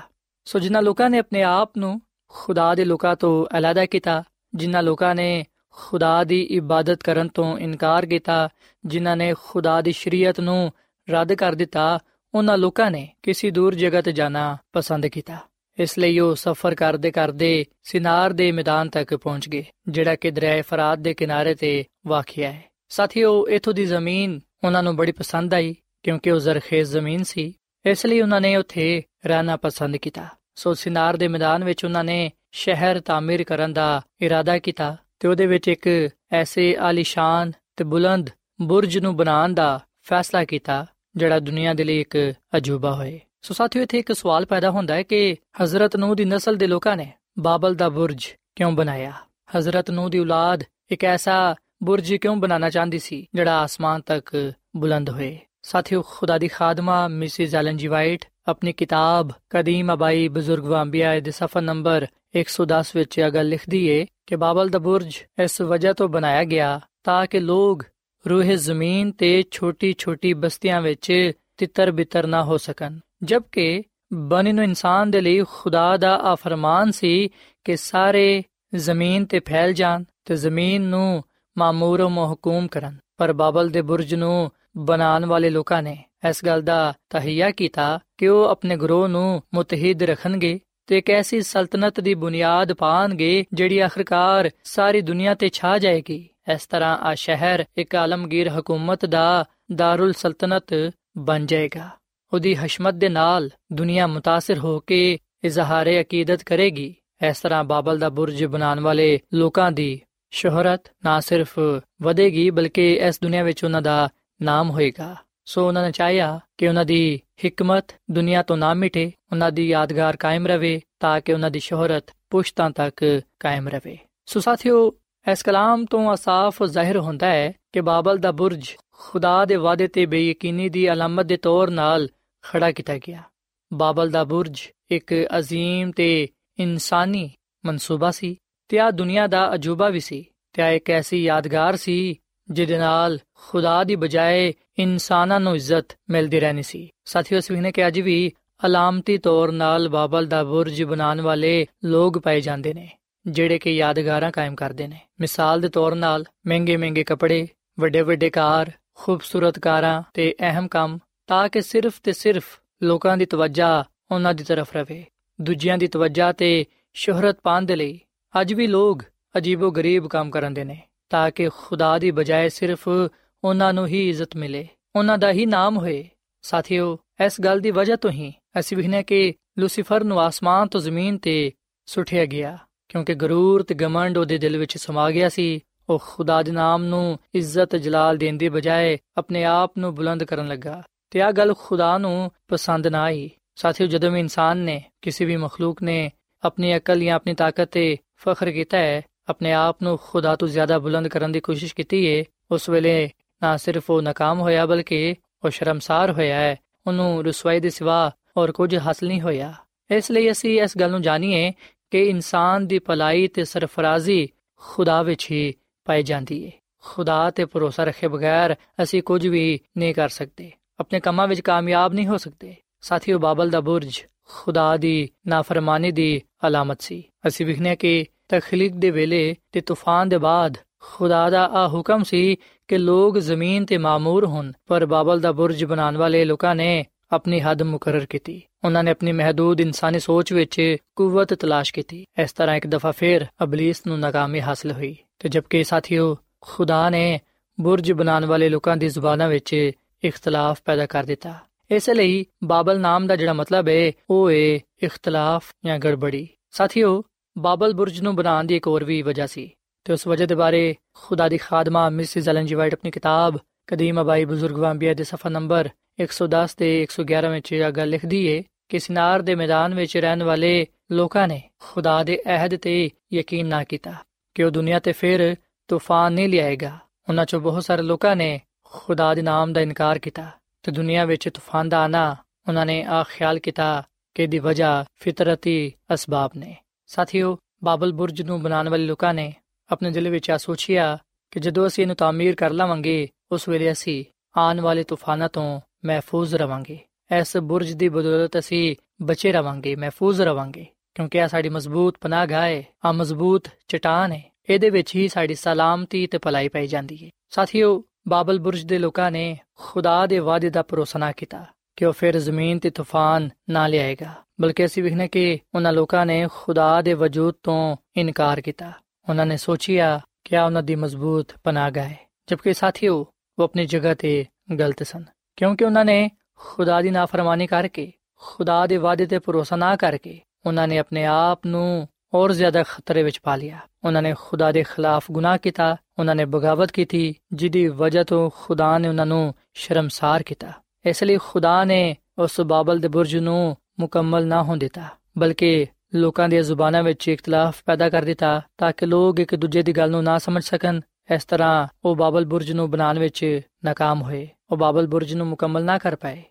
[0.45, 4.23] ਸੋ ਜਿਨ੍ਹਾਂ ਲੋਕਾਂ ਨੇ ਆਪਣੇ ਆਪ ਨੂੰ ਖੁਦਾ ਦੇ ਲੋਕਾਂ ਤੋਂ ਅਲੱਗਾ ਕੀਤਾ,
[4.55, 8.49] ਜਿਨ੍ਹਾਂ ਲੋਕਾਂ ਨੇ ਖੁਦਾ ਦੀ ਇਬਾਦਤ ਕਰਨ ਤੋਂ ਇਨਕਾਰ ਕੀਤਾ,
[8.85, 10.71] ਜਿਨ੍ਹਾਂ ਨੇ ਖੁਦਾ ਦੀ ਸ਼ਰੀਅਤ ਨੂੰ
[11.09, 11.99] ਰੱਦ ਕਰ ਦਿੱਤਾ,
[12.33, 15.37] ਉਹਨਾਂ ਲੋਕਾਂ ਨੇ ਕਿਸੇ ਦੂਰ ਜਗ੍ਹਾ ਤੇ ਜਾਣਾ ਪਸੰਦ ਕੀਤਾ।
[15.79, 20.61] ਇਸ ਲਈ ਉਹ ਸਫ਼ਰ ਕਰਦੇ ਕਰਦੇ ਸਿਨਾਰ ਦੇ ਮੈਦਾਨ ਤੱਕ ਪਹੁੰਚ ਗਏ, ਜਿਹੜਾ ਕਿ ਦਰਿਆ
[20.61, 25.75] ਫਰਾਤ ਦੇ ਕਿਨਾਰੇ ਤੇ ਵਾਕਿਆ ਹੈ। ਸਾਥੀਓ, ਇਥੋਂ ਦੀ ਜ਼ਮੀਨ ਉਹਨਾਂ ਨੂੰ ਬੜੀ ਪਸੰਦ ਆਈ,
[26.03, 27.53] ਕਿਉਂਕਿ ਉਹ ਜ਼ਰਖੇਜ਼ ਜ਼ਮੀਨ ਸੀ,
[27.85, 30.27] ਇਸ ਲਈ ਉਹਨਾਂ ਨੇ ਉੱਥੇ ਰਹਿਣਾ ਪਸੰਦ ਕੀਤਾ।
[30.59, 35.45] ਸੋ ਸਿਨਾਰ ਦੇ ਮੈਦਾਨ ਵਿੱਚ ਉਹਨਾਂ ਨੇ ਸ਼ਹਿਰ ਤਾਮੀਰ ਕਰਨ ਦਾ ਇਰਾਦਾ ਕੀਤਾ ਤੇ ਉਹਦੇ
[35.45, 38.29] ਵਿੱਚ ਇੱਕ ਐਸੇ ਆਲੀਸ਼ਾਨ ਤੇ ਬੁਲੰਦ
[38.61, 43.83] ਬੁਰਜ ਨੂੰ ਬਣਾਉਣ ਦਾ ਫੈਸਲਾ ਕੀਤਾ, ਜਿਹੜਾ ਦੁਨੀਆ ਦੇ ਲਈ ਇੱਕ ਅਜੂਬਾ ਹੋਏ। ਸੋ ਸਾਥੀਓ,
[43.83, 47.75] ਇੱਥੇ ਇੱਕ ਸਵਾਲ ਪੈਦਾ ਹੁੰਦਾ ਹੈ ਕਿ ਹਜ਼ਰਤ ਨੂਹ ਦੀ ਨਸਲ ਦੇ ਲੋਕਾਂ ਨੇ ਬਾਬਲ
[47.75, 49.11] ਦਾ ਬੁਰਜ ਕਿਉਂ ਬਣਾਇਆ?
[49.57, 55.09] ਹਜ਼ਰਤ ਨੂਹ ਦੀ ਔਲਾਦ ਇੱਕ ਐਸਾ ਬੁਰਜ ਕਿਉਂ ਬਣਾਉਣਾ ਚਾਹੁੰਦੀ ਸੀ, ਜਿਹੜਾ ਆਸਮਾਨ ਤੱਕ ਬੁਲੰਦ
[55.09, 55.39] ਹੋਏ?
[55.61, 61.31] ਸਾਥੀਓ, ਖੁਦਾ ਦੀ ਖਾਦਮਾ, ਮਿਸਿਸ ਐਲਨ ਜੀ ਵਾਈਟ, ਆਪਣੀ ਕਿਤਾਬ ਕਦੀਮ ਅਬਾਈ ਬਜ਼ੁਰਗ ਵਾਂਬੀਆ ਦੇ
[61.31, 66.09] ਸਫਾ ਨੰਬਰ 110 ਵਿੱਚ ਇਹ ਗੱਲ ਲਿਖਦੀ ਏ ਕਿ ਬਾਬਲ ਦਾ ਬੁਰਜ ਇਸ ਵਜ੍ਹਾ ਤੋਂ
[66.09, 67.83] ਬਣਾਇਆ ਗਿਆ ਤਾਂ ਕਿ ਲੋਕ
[68.29, 75.11] ਰੂਹੇ ਜ਼ਮੀਨ ਤੇ ਛੋਟੀ-ਛੋਟੀ ਬਸਤੀਆਂ ਵਿੱਚ ਤਿੱਤਰ ਬਿੱਤਰ ਨਾ ਹੋ ਸਕਣ। ਜਦਕਿ ਬਨੀ ਨੂੰ ਇਨਸਾਨ
[75.11, 77.29] ਦੇ ਲਈ ਖੁਦਾ ਦਾ ਆ ਫਰਮਾਨ ਸੀ
[77.63, 78.43] ਕਿ ਸਾਰੇ
[78.75, 81.23] ਜ਼ਮੀਨ ਤੇ ਫੈਲ ਜਾਣ ਤੇ ਜ਼ਮੀਨ ਨੂੰ
[81.57, 86.61] ਮਾਮੂਰ و ਮਹਕੂਮ ਕਰਨ। ਪਰ ਬਾਬਲ ਦੇ ਬੁਰਜ ਨੂੰ ਬਣਾਉਣ ਵਾਲੇ ਲੋਕਾਂ ਨੇ ਇਸ ਗੱਲ
[86.61, 92.13] ਦਾ ਤਹਈਆ ਕੀਤਾ ਕਿ ਉਹ ਆਪਣੇ ਗਰੋਹ ਨੂੰ ਮੁਤਹਿਦ ਰੱਖਣਗੇ ਤੇ ਇੱਕ ਐਸੀ ਸਲਤਨਤ ਦੀ
[92.13, 98.49] ਬੁਨਿਆਦ ਪਾਣਗੇ ਜਿਹੜੀ ਆਖਰਕਾਰ ਸਾਰੀ ਦੁਨੀਆ ਤੇ ਛਾ ਜਾਏਗੀ। ਇਸ ਤਰ੍ਹਾਂ ਆ ਸ਼ਹਿਰ, ਇੱਕ ਆਲਮਗੀਰ
[98.49, 101.89] ਹਕੂਮਤ ਦਾ ਦਾਰੁਲ ਸਲਤਨਤ ਬਣ ਜਾਏਗਾ।
[102.33, 106.95] ਉਹਦੀ ਹਸ਼ਮਤ ਦੇ ਨਾਲ ਦੁਨੀਆ ਮੁਤਾਸਿਰ ਹੋ ਕੇ ਇਜ਼ਹਾਰ ਅਕੀਦਤ ਕਰੇਗੀ।
[107.29, 110.01] ਇਸ ਤਰ੍ਹਾਂ ਬਾਬਲ ਦਾ ਬੁਰਜ ਬਣਾਉਣ ਵਾਲੇ ਲੋਕਾਂ ਦੀ
[110.32, 111.58] ਸ਼ੋਹਰਤ ਨਾ ਸਿਰਫ
[112.02, 114.08] ਵਧੇਗੀ ਬਲਕਿ ਇਸ ਦੁਨੀਆ ਵਿੱਚ ਉਹਨਾਂ ਦਾ
[114.40, 119.50] ਨਾਮ ਹੋਏਗਾ ਸੋ ਉਹਨਾਂ ਨੇ ਚਾਹਿਆ ਕਿ ਉਹਨਾਂ ਦੀ ਹਕਮਤ ਦੁਨੀਆ ਤੋਂ ਨਾ ਮਿਟੇ ਉਹਨਾਂ
[119.52, 123.04] ਦੀ ਯਾਦਗਾਰ ਕਾਇਮ ਰਵੇ ਤਾਂ ਕਿ ਉਹਨਾਂ ਦੀ ਸ਼ੋਹਰਤ ਪੁਸ਼ਤਾਂ ਤੱਕ
[123.40, 124.90] ਕਾਇਮ ਰਵੇ ਸੋ ਸਾਥੀਓ
[125.26, 130.06] ਇਸ ਕਲਾਮ ਤੋਂ ਸਾਫ਼ ਜ਼ਾਹਿਰ ਹੁੰਦਾ ਹੈ ਕਿ ਬਾਬਲ ਦਾ ਬੁਰਜ ਖੁਦਾ ਦੇ ਵਾਅਦੇ ਤੇ
[130.06, 132.08] ਬੇਯਕੀਨੀ ਦੀ ਅਲਾਮਤ ਦੇ ਤੌਰ ਨਾਲ
[132.44, 133.22] ਖੜਾ ਕੀਤਾ ਗਿਆ
[133.70, 137.30] ਬਾਬਲ ਦਾ ਬੁਰਜ ਇੱਕ عظیم ਤੇ ਇਨਸਾਨੀ
[137.64, 138.36] ਮਨਸੂਬਾ ਸੀ
[138.69, 143.19] ਤੇ ਆ ਦੁਨੀਆ ਦਾ ਅਜੂਬਾ ਵੀ ਸੀ ਤੇ ਆ ਇੱਕ ਐਸੀ ਯਾਦਗਾਰ ਸੀ ਜਿਹਦੇ ਨਾਲ
[143.47, 148.31] ਖੁਦਾ ਦੀ ਬਜਾਏ ਇਨਸਾਨਾਂ ਨੂੰ ਇੱਜ਼ਤ ਮਿਲਦੀ ਰਹਿਣੀ ਸੀ। ਸਾਥੀਓ ਸਵੀਨੇ ਕਿ ਅੱਜ ਵੀ
[148.65, 152.89] ਅਲਾਮਤੀ ਤੌਰ ਨਾਲ ਬਾਬਲ ਦਾ ਬੁਰਜ ਬਣਾਉਣ ਵਾਲੇ ਲੋਕ ਪਾਏ ਜਾਂਦੇ ਨੇ,
[153.25, 157.47] ਜਿਹੜੇ ਕਿ ਯਾਦਗਾਰਾਂ ਕਾਇਮ ਕਰਦੇ ਨੇ। ਮਿਸਾਲ ਦੇ ਤੌਰ ਨਾਲ ਮਹਿੰਗੇ ਮਹਿੰਗੇ ਕੱਪੜੇ
[157.79, 162.45] ਵੱਡੇ ਵੱਡੇ ਕਾਰ, ਖੂਬਸੂਰਤ ਕਾਰਾਂ ਤੇ ਅਹਿਮ ਕੰਮ ਤਾਂ ਕਿ ਸਿਰਫ ਤੇ ਸਿਰਫ
[162.83, 165.03] ਲੋਕਾਂ ਦੀ ਤਵੱਜਾ ਉਹਨਾਂ ਦੀ ਤਰਫ ਰਵੇ।
[165.41, 167.99] ਦੂਜਿਆਂ ਦੀ ਤਵੱਜਾ ਤੇ ਸ਼ੋਹਰਤ ਪਾਉਣ ਦੇ ਲਈ
[168.33, 169.03] ਅੱਜ ਵੀ ਲੋਕ
[169.37, 170.77] ਅਜੀਬੋ ਗਰੀਬ ਕੰਮ ਕਰਦੇ ਨੇ,
[171.09, 175.77] ਤਾਂ ਕਿ ਖੁਦਾ ਦੀ ਬਜਾਏ ਸਿਰਫ ਉਹਨਾਂ ਨੂੰ ਹੀ ਇੱਜ਼ਤ ਮਿਲੇ, ਉਹਨਾਂ ਦਾ ਹੀ ਨਾਮ
[175.77, 176.09] ਹੋਏ।
[176.43, 181.17] ਸਾਥੀਓ, ਇਸ ਗੱਲ ਦੀ ਵਜ੍ਹਾ ਤੋਂ ਹੀ ਅਸੀਂ ਵਿਖਨੇ ਕਿ ਲੂਸੀਫਰ ਨੂੰ ਆਸਮਾਨ ਤੋਂ ਜ਼ਮੀਨ
[181.17, 181.51] ਤੇ
[181.87, 182.57] ਸੁੱਟਿਆ ਗਿਆ,
[182.89, 187.17] ਕਿਉਂਕਿ ਗਰੂਰ ਤੇ ਗਮੰਡ ਉਹਦੇ ਦਿਲ ਵਿੱਚ ਸਮਾ ਗਿਆ ਸੀ। ਉਹ ਖੁਦਾ ਦੇ ਨਾਮ ਨੂੰ
[187.35, 191.97] ਇੱਜ਼ਤ ਜਲਾਲ ਦੇਣ ਦੀ ਬਜਾਏ ਆਪਣੇ ਆਪ ਨੂੰ ਬੁਲੰਦ ਕਰਨ ਲੱਗਾ, ਤੇ ਆ ਗੱਲ ਖੁਦਾ
[191.97, 196.11] ਨੂੰ ਪਸੰਦ ਨਾ ਆਈ। ਸਾਥੀਓ, ਜਦੋਂ ਵੀ ਇਨਸਾਨ ਨੇ, ਕਿਸੇ ਵੀ ਮਖਲੂਕ ਨੇ,
[196.43, 200.79] ਆਪਣੀ ਅਕਲ ਜਾਂ ਆਪਣੀ ਤਾਕਤ ਤੇ ਫਖਰ ਕੀਤਾ ਹੈ। ਆਪਣੇ ਆਪ ਨੂੰ ਖੁਦਾ ਤੋਂ ਜ਼ਿਆਦਾ
[200.79, 203.09] ਬੁਲੰਦ ਕਰਨ ਦੀ ਕੋਸ਼ਿਸ਼ ਕੀਤੀ ਹੈ ਉਸ ਵੇਲੇ
[203.43, 206.55] ਨਾ ਸਿਰਫ ਉਹ ਨਾਕਾਮ ਹੋਇਆ, ਬਲਕਿ ਉਹ ਸ਼ਰਮਸਾਰ ਹੋਇਆ ਹੈ।
[206.87, 209.53] ਉਹਨੂੰ ਰਸਵਾਈ ਦੇ ਸਿਵਾ ਹੋਰ ਕੁਝ ਹਾਸਲ ਨਹੀਂ ਹੋਇਆ।
[209.91, 211.51] ਇਸ ਲਈ ਅਸੀਂ ਇਸ ਗੱਲ ਨੂੰ ਜਾਣੀਏ
[211.91, 215.53] ਕਿ ਇਨਸਾਨ ਦੀ ਭਲਾਈ ਤੇ ਸਰਫਰਾਜ਼ੀ ਖੁਦਾ ਵਿੱਚ ਹੀ
[215.85, 216.51] ਪਾਈ ਜਾਂਦੀ ਹੈ
[216.83, 221.93] ਖੁਦਾ ਤੇ ਭਰੋਸਾ ਰੱਖੇ ਬਗੈਰ ਅਸੀਂ ਕੁਝ ਵੀ ਨਹੀਂ ਕਰ ਸਕਦੇ। ਆਪਣੇ ਕੰਮਾਂ ਵਿੱਚ ਕਾਮਯਾਬ
[221.93, 227.75] ਨਹੀਂ ਹੋ ਸਕਦੇ। ਸਾਥੀਓ ਬਾਬਲ ਦਾ ਬੁਰਜ ਖੁਦਾ ਦੀ ਨਾਫਰਮਾਨੀ ਦੀ ਅਲਾਮਤ ਸੀ। ਅਸੀਂ ਵਿਖਨੇ
[227.75, 232.35] ਕਿ ਤਖਲੀਕ ਦੇ ਵੇਲੇ ਤੇ ਤੂਫਾਨ ਦੇ ਬਾਅਦ ਖੁਦਾ ਦਾ ਆ ਹੁਕਮ ਸੀ
[232.67, 237.39] ਕਿ ਲੋਕ ਜ਼ਮੀਨ ਤੇ ਮਾਮੂਰ ਹੋਣ, ਪਰ ਬਾਬਲ ਦਾ ਬੁਰਜ ਬਣਾਉਣ ਵਾਲੇ ਲੋਕਾਂ ਨੇ ਆਪਣੀ
[237.41, 242.55] ਹੱਦ ਮੁਕਰਰ ਕੀਤੀ। ਉਹਨਾਂ ਨੇ ਆਪਣੀ ਮਹਦੂਦ ਇਨਸਾਨੀ ਸੋਚ ਵਿੱਚ ਕੂਵਤ ਤਲਾਸ਼ ਕੀਤੀ। ਇਸ ਤਰ੍ਹਾਂ
[242.55, 247.19] ਇੱਕ ਦਫਾ ਫੇਰ ਅਬਲਿਸ ਨੂੰ ਨਾਕਾਮੀ ਹਾਸਲ ਹੋਈ ਤੇ ਜਦਕਿ ਸਾਥੀਓ, ਖੁਦਾ ਨੇ
[247.59, 249.71] ਬੁਰਜ ਬਣਾਉਣ ਵਾਲੇ ਲੋਕਾਂ ਦੀ ਜ਼ੁਬਾਨਾਂ ਵਿੱਚ
[250.03, 251.39] ਇਖਤਲਾਫ ਪੈਦਾ ਕਰ ਦਿੱਤਾ।
[251.71, 257.03] ਇਸ ਲਈ ਬਾਬਲ ਨਾਮ ਦਾ ਜਿਹੜਾ ਮਤਲਬ ਹੈ, ਉਹ ਹੈ ਇਖਤਲਾਫ ਜਾਂ ਗੜਬੜੀ। ਸਾਥੀਓ,
[257.37, 259.51] ਬਾਬਲ ਬੁਰਜ ਨੂੰ ਬਣਾਉਣ ਦੀ ਇੱਕ ਹੋਰ ਵੀ ਵਜ੍ਹਾ ਸੀ
[259.83, 264.01] ਤੇ ਉਸ ਵਜ੍ਹਾ ਦੇ ਬਾਰੇ ਖੁਦਾ ਦੀ ਖਾਦਮਾ ਮਿਸਿਸ ਐਲਨ ਜੀ ਵਾਈਟ ਆਪਣੀ ਕਿਤਾਬ ਕਦੀਮ
[264.01, 268.79] ਅਬਾਈ ਬਜ਼ੁਰਗ ਵਾਂਬੀਆ ਦੇ ਸਫਾ ਨੰਬਰ 110 ਤੇ 111 ਵਿੱਚ ਇਹ ਗੱਲ ਲਿਖਦੀ ਏ ਕਿ
[268.79, 273.93] ਸਿਨਾਰ ਦੇ ਮੈਦਾਨ ਵਿੱਚ ਰਹਿਣ ਵਾਲੇ ਲੋਕਾਂ ਨੇ ਖੁਦਾ ਦੇ ਅਹਿਦ ਤੇ ਯਕੀਨ ਨਾ ਕੀਤਾ
[274.35, 275.35] ਕਿ ਉਹ ਦੁਨੀਆ ਤੇ ਫਿਰ
[275.67, 276.77] ਤੂਫਾਨ ਨਹੀਂ ਲਿਆਏਗਾ।
[277.09, 280.31] ਉਹਨਾਂ ਚੋਂ ਬਹੁਤ ਸਾਰੇ ਲੋਕਾਂ ਨੇ ਖੁਦਾ ਦੇ ਨਾਮ ਦਾ ਇਨਕਾਰ ਕੀਤਾ।
[280.63, 282.15] ਤੇ ਦੁਨੀਆ ਵਿੱਚ ਤੂਫਾਨ ਦਾ ਆਣਾ
[282.47, 283.83] ਉਹਨਾਂ ਨੇ ਆ ਖਿਆਲ ਕੀਤਾ
[284.15, 289.33] ਕਿ ਦੀ ਵਜ੍ਹਾ ਫਿਤਰਤੀ ਅਸਬਾਬ ਨੇ। ਸਾਥੀਓ, ਬਾਬਲ ਬੁਰਜ ਨੂੰ ਬਣਾਉਣ ਵਾਲੇ ਲੋਕਾਂ ਨੇ
[289.71, 290.97] ਆਪਣੇ ਦਿਲ ਵਿੱਚ ਆ ਸੋਚਿਆ
[291.31, 294.05] ਕਿ ਜਦੋਂ ਅਸੀਂ ਇਹਨੂੰ ਤਾਮੀਰ ਕਰ ਲਵਾਂਗੇ, ਉਸ ਵੇਲੇ ਅਸੀਂ
[294.37, 296.79] ਆਉਣ ਵਾਲੇ ਤੂਫਾਨਾਂ ਤੋਂ ਮਹਿਫੂਜ਼ ਰਵਾਂਗੇ।
[297.19, 302.63] ਇਸ ਬੁਰਜ ਦੀ ਬਦੌਲਤ ਅਸੀਂ ਬਚੇ ਰਵਾਂਗੇ, ਮਹਿਫੂਜ਼ ਰਵਾਂਗੇ, ਕਿਉਂਕਿ ਇਹ ਸਾਡੀ ਮਜ਼ਬੂਤ ਪਨਾਹਗਾਹ ਹੈ
[302.85, 307.83] ਆ ਮਜ਼ਬੂਤ ਚਟਾਨ ਹੈ। ਇਹਦੇ ਵਿੱਚ ਹੀ ਸਾਡੀ ਸਲਾਮਤੀ ਤੇ ਭਲਾਈ ਪਾਈ ਜਾਂਦੀ ਹੈ। ਸਾਥੀਓ
[308.09, 311.45] ਬਾਬਲ ਬੁਰਜ ਦੇ ਲੋਕਾਂ ਨੇ ਖੁਦਾ ਦੇ ਵਾਅਦੇ ਦਾ ਭਰੋਸਾ ਨਾ ਕੀਤਾ
[311.77, 316.27] ਕਿ ਉਹ ਫਿਰ ਜ਼ਮੀਨ ਤੇ ਤੂਫਾਨ ਨਾ ਲਿਆਏਗਾ, ਬਲਕਿ ਅਸੀਂ ਵਿਖਨੇ ਕਿ ਉਹਨਾਂ ਲੋਕਾਂ ਨੇ
[316.33, 318.71] ਖੁਦਾ ਦੇ ਵਜੂਦ ਤੋਂ ਇਨਕਾਰ ਕੀਤਾ।
[319.09, 322.95] ਉਹਨਾਂ ਨੇ ਸੋਚਿਆ ਕਿ ਆ ਉਹਨਾਂ ਦੀ ਮਜ਼ਬੂਤ ਪਨਾਹਗਾਹ ਹੈ ਜਦਕਿ ਸਾਥੀਓ,
[323.39, 324.25] ਉਹ ਆਪਣੀ ਜਗ੍ਹਾ ਤੇ
[324.59, 325.03] ਗਲਤ ਸਨ,
[325.37, 327.91] ਕਿਉਂਕਿ ਉਹਨਾਂ ਨੇ ਖੁਦਾ ਦੀ ਨਾਫਰਮਾਨੀ ਕਰਕੇ,
[328.21, 333.03] ਖੁਦਾ ਦੇ ਵਾਅਦੇ ਤੇ ਭਰੋਸਾ ਨਾ ਕਰਕੇ, ਉਹਨਾਂ ਨੇ ਆਪਣੇ ਆਪ ਨੂੰ اور زیادہ خطرے
[333.03, 337.67] وچ پا لیا انہوں نے خدا دے خلاف گناہ کیتا انہوں نے بغاوت کیتی جدی
[337.69, 340.51] وجہ تو خدا نے انہوں نے شرمسار کیتا
[340.85, 341.81] اس لیے خدا نے
[342.17, 343.37] اس بابل دے برج نو
[343.77, 348.85] مکمل نہ ہون دیتا بلکہ ਲੋਕਾਂ ਦੀਆਂ ਜ਼ੁਬਾਨਾਂ ਵਿੱਚ ਇਖਤਲਾਫ ਪੈਦਾ ਕਰ ਦਿੱਤਾ ਤਾਂ ਕਿ
[348.85, 350.79] ਲੋਕ ਇੱਕ ਦੂਜੇ ਦੀ ਗੱਲ ਨੂੰ ਨਾ ਸਮਝ ਸਕਣ
[351.15, 355.63] ਇਸ ਤਰ੍ਹਾਂ ਉਹ ਬਾਬਲ ਬੁਰਜ ਨੂੰ ਬਣਾਉਣ ਵਿੱਚ ناکਾਮ ਹੋਏ ਉਹ ਬਾਬਲ ਬੁਰਜ ਨੂੰ ਮੁਕੰਮਲ
[355.63, 356.23] ਨਾ ਕਰ ਪਾਏ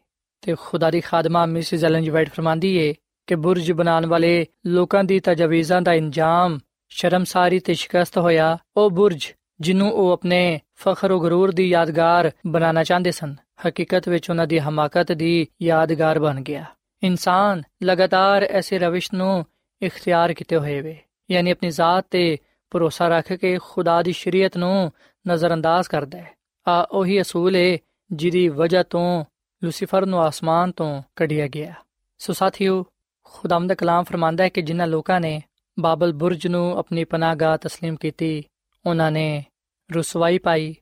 [0.42, 2.94] ਤੇ ਖੁਦਾ ਦੀ ਖਾਦਮਾ ਮਿਸਿਸ ਐਲਨ ਜੀ ਵਾਈਟ ਫਰਮਾਂਦੀ ਏ
[3.28, 9.26] ਕਿ ਬੁਰਜ ਬਣਾਉਣ ਵਾਲੇ ਲੋਕਾਂ ਦੀ ਤਜਵੀਜ਼ਾਂ ਦਾ ਇੰਜਾਮ ਸ਼ਰਮਸਾਰੀ ਤੇ ਸ਼ਿਕਸਤ ਹੋਇਆ ਉਹ ਬੁਰਜ,
[9.60, 13.34] ਜਿਹਨੂੰ ਉਹ ਆਪਣੇ ਫਖਰ ਉਹ ਗਰੂਰ ਦੀ ਯਾਦਗਾਰ ਬਣਾਉਣਾ ਚਾਹੁੰਦੇ ਸਨ।
[13.68, 16.64] ਹਕੀਕਤ ਵਿੱਚ ਉਹਨਾਂ ਦੀ ਹਮਾਕਤ ਦੀ ਯਾਦਗਾਰ ਬਣ ਗਿਆ।
[17.02, 19.44] ਇਨਸਾਨ ਲਗਾਤਾਰ ਐਸੇ ਰਵਿਸ਼ ਨੂੰ
[19.82, 20.98] ਇਖਤਿਆਰ ਕੀਤੇ ਹੋਏ ਵੇ,
[21.30, 22.38] ਯਾਨੀ ਆਪਣੀ ਜ਼ਾਤ ਤੇ
[22.70, 24.92] ਭਰੋਸਾ ਰੱਖ ਕੇ ਖੁਦਾ ਦੀ ਸ਼ਰੀਅਤ ਨੂੰ
[25.28, 26.30] ਨਜ਼ਰਅੰਦਾਜ਼ ਕਰਦਾ ਹੈ।
[26.68, 27.76] ਆ ਉਹੀ ਅਸੂਲ ਹੈ
[28.12, 29.24] ਜਿਹਦੀ ਵਜ੍ਹਾ ਤੋਂ
[29.62, 31.74] ਲੂਸੀਫਰ ਨੂੰ ਆਸਮਾਨ ਤੋਂ ਕੱਢਿਆ ਗਿਆ।
[32.18, 32.84] ਸੋ ਸਾਥੀਓ
[33.27, 35.41] ਖੁਦਾਮ ਦਾ ਕਲਾਮ ਫਰਮਾਂਦਾ ਹੈ ਕਿ ਜਿਨ੍ਹਾਂ ਲੋਕਾਂ ਨੇ
[35.77, 38.43] ਬਾਬਲ ਬੁਰਜ ਨੂੰ ਆਪਣੀ ਪਨਾਹਗਾਹ تسلیم ਕੀਤੀ
[38.85, 39.43] ਉਹਨਾਂ ਨੇ
[39.89, 40.73] ਰਸਵਾਈ ਪਾਈ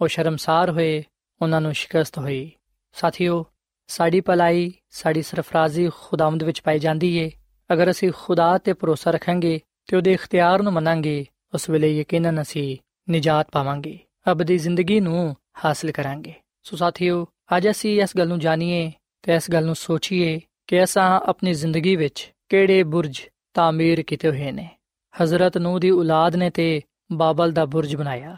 [0.00, 1.02] ਉਹ ਸ਼ਰਮਸਾਰ ਹੋਏ
[1.40, 2.50] ਉਹਨਾਂ ਨੂੰ ਸ਼ਿਕਸਤ ਹੋਈ
[2.94, 3.44] ਸਾਥੀਓ
[3.88, 7.30] ਸਾਡੀ ਭਲਾਈ ਸਾਡੀ ਸਰਫਰਾਜ਼ੀ ਖੁਦਾਵੰਦ ਵਿੱਚ ਪਾਈ ਜਾਂਦੀ ਏ
[7.70, 12.76] ਅਗਰ ਅਸੀਂ ਖੁਦਾ ਤੇ ਭਰੋਸਾ ਰੱਖਾਂਗੇ ਤੇ ਉਹਦੇ ਇਖਤਿਆਰ ਨੂੰ ਮੰਨਾਂਗੇ ਉਸ ਵੇਲੇ ਯਕੀਨਨ ਅਸੀਂ
[13.08, 13.98] ਨਿਜਾਤ ਪਾਵਾਂਗੇ
[14.30, 18.90] ਅਬਦੀ ਜ਼ਿੰਦਗੀ ਨੂੰ ਹਾਸਲ ਕਰਾਂਗੇ ਸੋ ਸਾਥੀਓ ਅੱਜ ਅਸੀਂ ਇਸ ਗੱਲ ਨੂੰ ਜਾਣੀਏ
[19.24, 23.19] ਤੇ ਇਸ ਗੱਲ ਨੂੰ ਸੋਚੀਏ ਕਿ ਅਸਾਂ ਆਪਣੀ ਜ਼ਿੰਦਗੀ ਵਿੱਚ ਕਿਹੜੇ ਬੁਰਜ
[23.53, 24.69] ਤਾਮੀਰ ਕੀਤੇ ਹੋਏ ਨੇ।
[25.13, 28.35] ਹਜ਼ਰਤ ਨੂਹ ਦੀ ਔਲਾਦ ਨੇ ਤੇ ਬਾਬਲ ਦਾ ਬੁਰਜ ਬਣਾਇਆ,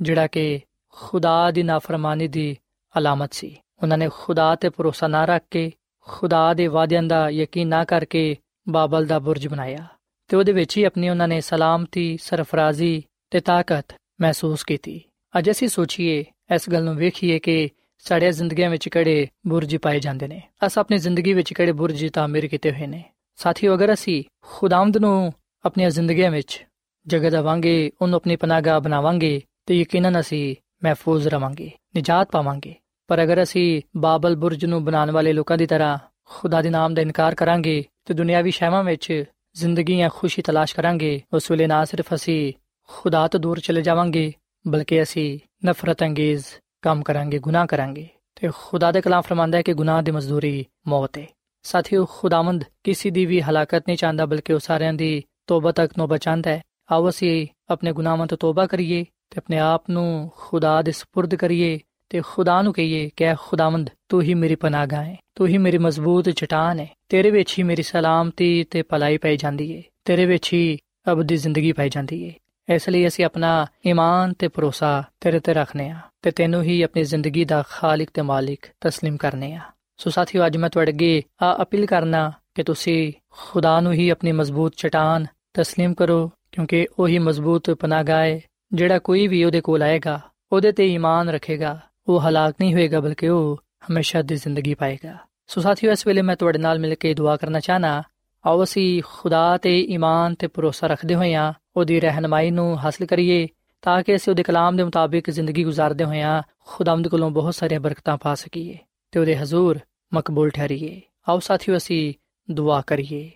[0.00, 0.60] ਜਿਹੜਾ ਕਿ
[0.96, 2.56] ਖੁਦਾ ਦੀ ਨਾਫਰਮਾਨੀ ਦੀ
[2.94, 5.70] ਅਲਾਮਤ ਸੀ। ਉਹਨਾਂ ਨੇ ਖੁਦਾ ਤੇ ਭਰੋਸਾ ਨਾ ਰੱਖ ਕੇ
[6.06, 8.36] ਖੁਦਾ ਦੇ ਵਾਅਦਿਆਂ ਦਾ ਯਕੀਨ ਨਾ ਕਰਕੇ
[8.68, 9.86] ਬਾਬਲ ਦਾ ਬੁਰਜ ਬਣਾਇਆ
[10.30, 15.00] ਤੇ ਉਹਦੇ ਵਿੱਚ ਹੀ ਆਪਣੀ ਉਹਨਾਂ ਨੇ ਸਲਾਮਤੀ, ਸਰਫਰਾਜ਼ੀ ਤੇ ਤਾਕਤ ਮਹਿਸੂਸ ਕੀਤੀ।
[15.38, 17.68] ਅੱਜ ਅਸੀਂ ਸੋਚੀਏ, ਇਸ ਗੱਲ ਨੂੰ ਵੇਖੀਏ ਕਿ
[18.04, 20.42] ਸਾਡੇ ਜ਼ਿੰਦਗੀਆਂ ਵਿੱਚ ਕਿਹੜੇ ਬੁਰਜ ਪਾਏ ਜਾਂਦੇ ਨੇ?
[20.66, 23.04] ਅਸ ਆਪਣੀ ਜ਼ਿੰਦਗੀ ਵਿੱਚ ਕਿਹੜੇ ਬੁਰਜ ਤਾਮੀਰ ਕੀਤੇ ਹੋਏ ਨੇ?
[23.36, 25.32] ਸਾਥੀਓ, ਅਗਰ ਅਸੀਂ ਖੁਦਾਵੰਦ ਨੂੰ
[25.64, 26.66] ਆਪਣੀਆਂ ਜ਼ਿੰਦਗੀਆਂ ਵਿੱਚ
[27.06, 32.74] ਜਗ੍ਹਾ ਦੇਵਾਂਗੇ, ਉਹਨੂੰ ਆਪਣੀ ਪਨਾਹਗਾਹ ਬਣਾਵਾਂਗੇ, ਤੇ ਯਕੀਨਨ ਅਸੀਂ ਮਹਿਫੂਜ਼ ਰਵਾਂਗੇ, ਨਿਜਾਤ ਪਾਵਾਂਗੇ।
[33.06, 37.02] ਪਰ ਅਗਰ ਅਸੀਂ ਬਾਬਲ ਬੁਰਜ ਨੂੰ ਬਣਾਉਣ ਵਾਲੇ ਲੋਕਾਂ ਦੀ ਤਰ੍ਹਾਂ ਖੁਦਾ ਦੇ ਨਾਮ ਦਾ
[37.02, 42.14] ਇਨਕਾਰ ਕਰਾਂਗੇ, ਤੇ ਦੁਨਿਆਵੀ ਸ਼ੈਵਾਂ ਵਿੱਚ ਜ਼ਿੰਦਗੀ ਜਾਂ ਖੁਸ਼ੀ ਤਲਾਸ਼ ਕਰਾਂਗੇ, ਉਸ ਵੇਲੇ ਨਾ ਸਿਰਫ
[42.14, 42.52] ਅਸੀਂ
[42.88, 44.32] ਖੁਦਾ ਤੋਂ ਦੂਰ ਚਲੇ ਜਾਵਾਂਗੇ,
[44.68, 46.44] ਬਲਕਿ ਅਸੀਂ ਨਫ਼ਰਤ ਅੰਗੇਜ਼
[46.82, 51.18] ਕੰਮ ਕਰਾਂਗੇ, ਗੁਨਾਹ ਕਰਾਂਗੇ। ਤੇ ਖੁਦਾ ਦੇ ਕਲਾਮ ਫਰਮਾਂਦਾ ਹੈ ਕਿ ਗੁਨਾਹ ਦੀ ਮਜ਼ਦੂਰੀ ਮੌਤ
[51.18, 51.26] ਹੈ।
[51.62, 56.08] ਸਾਥੀਓ, ਖੁਦਾਵੰਦ ਕਿਸੇ ਦੀ ਵੀ ਹਲਾਕਤ ਨਹੀਂ ਚਾਹੁੰਦਾ, ਬਲਕਿ ਉਹ ਸਾਰਿਆਂ ਦੀ ਤੋਬਾ ਤੱਕ ਨੂੰ
[56.08, 56.62] ਬਚਾਉਂਦਾ ਹੈ।
[56.92, 61.78] ਆਓ ਅਸੀਂ ਆਪਣੇ ਗੁਨਾਹਾਂ ਤੋਂ ਤੋਬਾ ਕਰੀਏ ਤੇ ਆਪਣੇ ਆਪ ਨੂੰ ਖੁਦਾ ਦੇ ਸਪੁਰਦ ਕਰੀਏ
[62.08, 65.78] ਤੇ ਖੁਦਾ ਨੂੰ ਕਹੀਏ ਕਿ ਐ ਖੁਦਾਵੰਦ, ਤੂੰ ਹੀ ਮੇਰੀ ਪਨਾਹਗਾਹ ਹੈ, ਤੂੰ ਹੀ ਮੇਰੀ
[65.78, 70.52] ਮਜ਼ਬੂਤ ਚਟਾਨ ਹੈ। ਤੇਰੇ ਵਿੱਚ ਹੀ ਮੇਰੀ ਸਲਾਮਤੀ ਤੇ ਭਲਾਈ ਪਾਈ ਜਾਂਦੀ ਹੈ। ਤੇਰੇ ਵਿੱਚ
[70.52, 70.78] ਹੀ
[71.12, 75.90] ਅਬਦੀ ਜ਼ਿੰਦਗੀ ਪਾਈ ਜਾਂਦੀ ਹੈ। ਇਸ ਲਈ ਅਸੀਂ ਆਪਣਾ ਈਮਾਨ ਤੇ ਭਰੋਸਾ ਤੇਰੇ ਤੇ ਰੱਖਨੇ
[75.90, 79.59] ਆ ਤੇ ਤੈਨੂੰ ਹੀ ਆਪਣੀ ਜ਼ਿੰਦਗੀ ਦਾ ਖਾਲਕ ਤੇ ਮਾਲਿਕ تسلیم ਕਰਨੇ ਆ
[79.97, 84.31] ਸੋ ਸਾਥੀਓ ਅੱਜ ਮੈਂ ਤੁਹਾਡੇ ਅੱਗੇ ਆ ਅਪੀਲ ਕਰਨਾ ਕਿ ਤੁਸੀਂ ਖੁਦਾ ਨੂੰ ਹੀ ਆਪਣੀ
[84.31, 85.25] ਮਜ਼ਬੂਤ ਚਟਾਨ
[85.59, 88.39] تسلیم ਕਰੋ ਕਿਉਂਕਿ ਉਹੀ ਮਜ਼ਬੂਤ ਪਨਾਹਗਾਹ ਹੈ
[88.73, 90.19] ਜਿਹੜਾ ਕੋਈ ਵੀ ਉਹਦੇ ਕੋਲ ਆਏਗਾ
[90.51, 93.57] ਉਹਦੇ ਤੇ ਈਮਾਨ ਰੱਖੇਗਾ ਉਹ ਹਲਾਕ ਨਹੀਂ ਹੋਏਗਾ ਬਲਕਿ ਉਹ
[93.89, 97.59] ਹਮੇਸ਼ਾ ਦੀ ਜ਼ਿੰਦਗੀ ਪਾਏਗਾ ਸੋ ਸਾਥੀਓ ਇਸ ਵੇਲੇ ਮੈਂ ਤੁਹਾਡੇ ਨਾਲ ਮਿਲ ਕੇ ਦੁਆ ਕਰਨਾ
[97.59, 98.01] ਚਾਹਨਾ
[98.45, 103.47] ਆਓ ਅਸੀਂ ਖੁਦਾ ਤੇ ਈਮਾਨ ਤੇ ਭਰੋਸਾ ਰੱਖਦੇ ਹੋਇਆਂ ਉਹਦੀ ਰਹਿਨਮਾਈ ਨੂੰ ਹਾਸਲ ਕਰੀਏ
[103.82, 108.18] ਤਾਂ ਕਿ ਅਸੀਂ ਉਹਦੇ ਕਲਾਮ ਦੇ ਮੁਤਾਬਿਕ ਜ਼ਿੰਦਗੀ ਗੁਜ਼ਾਰਦੇ ਹੋਇਆਂ ਖੁਦਾਵੰਦ ਕੋਲੋਂ ਬਹੁਤ ਸਾਰੀਆਂ ਬਰਕਤਾਂ
[108.18, 108.78] ਪਾ ਸਕੀਏ
[109.10, 109.78] ਤੇ ਉਹਦੇ ਹਜ਼ੂਰ
[110.14, 112.14] ਮਕਬੂਲ ਠਹਿਰੀਏ। ਆਓ ਸਾਥੀਓ, ਅਸੀਂ
[112.50, 113.30] ਦੁਆ ਕਰੀਏ।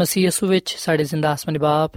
[0.00, 1.92] ਮਸੀਹ ਯਸੂ ਵਿੱਚ ਸਾਡੇ ਜ਼ਿੰਦਾ ਆਸਮਾਨੀ ਬਾਪ,